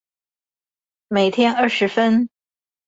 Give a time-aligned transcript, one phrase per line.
[1.09, 2.27] 每天二十分